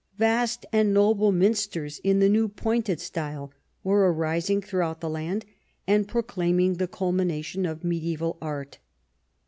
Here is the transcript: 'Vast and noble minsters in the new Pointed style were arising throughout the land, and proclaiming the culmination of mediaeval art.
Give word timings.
'Vast 0.17 0.65
and 0.73 0.95
noble 0.95 1.31
minsters 1.31 2.01
in 2.03 2.17
the 2.17 2.27
new 2.27 2.47
Pointed 2.47 2.99
style 2.99 3.51
were 3.83 4.11
arising 4.11 4.59
throughout 4.59 4.99
the 4.99 5.07
land, 5.07 5.45
and 5.85 6.07
proclaiming 6.07 6.77
the 6.77 6.87
culmination 6.87 7.67
of 7.67 7.83
mediaeval 7.83 8.39
art. 8.41 8.79